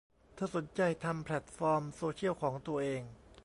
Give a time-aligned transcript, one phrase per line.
[0.35, 3.01] เธอสนใจทำแพลตฟอร์มโซเชียลของตัวเอง